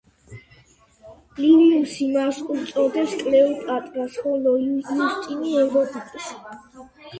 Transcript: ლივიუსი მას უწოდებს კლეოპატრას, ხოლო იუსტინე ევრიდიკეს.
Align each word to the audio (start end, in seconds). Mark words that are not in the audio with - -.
ლივიუსი 1.39 2.07
მას 2.15 2.39
უწოდებს 2.55 3.15
კლეოპატრას, 3.21 4.19
ხოლო 4.25 4.57
იუსტინე 4.65 5.55
ევრიდიკეს. 5.69 6.35